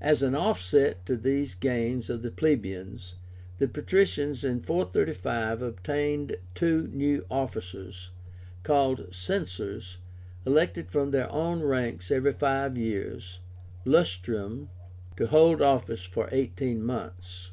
As 0.00 0.20
an 0.20 0.34
offset 0.34 1.06
to 1.06 1.16
these 1.16 1.54
gains 1.54 2.10
of 2.10 2.22
the 2.22 2.30
plebeians, 2.32 3.14
the 3.58 3.68
patricians 3.68 4.42
in 4.42 4.58
435 4.58 5.62
obtained 5.62 6.36
two 6.56 6.88
new 6.88 7.24
officers, 7.30 8.10
called 8.64 9.06
CENSORS, 9.14 9.98
elected 10.44 10.90
from 10.90 11.12
their 11.12 11.30
own 11.30 11.60
ranks 11.62 12.10
every 12.10 12.32
five 12.32 12.76
years 12.76 13.38
(lustrum) 13.84 14.70
to 15.16 15.28
hold 15.28 15.62
office 15.62 16.02
for 16.02 16.28
eighteen 16.32 16.82
months. 16.82 17.52